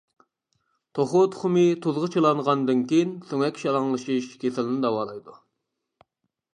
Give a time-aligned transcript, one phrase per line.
[0.99, 5.41] توخۇ تۇخۇمى تۇزغا چىلانغاندىن كېيىن سۆڭەك شالاڭلىشىش كېسىلىنى داۋالايدۇ.